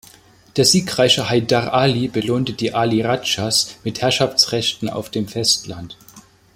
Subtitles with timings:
[0.55, 5.95] Der siegreiche Haidar Ali belohnte die Ali Rajas mit Herrschaftsrechten auf dem Festland.